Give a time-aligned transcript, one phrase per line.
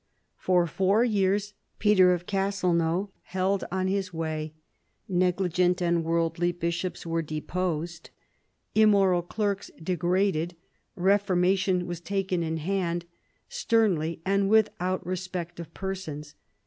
[0.39, 4.55] For four years Peter of Castelnau held on his way.
[5.07, 8.09] Negligent and worldly bishops were deposed,
[8.73, 10.55] immoral clerks de graded,
[10.95, 13.05] reformation was taken in hand
[13.47, 16.33] sternly and without respect of persons.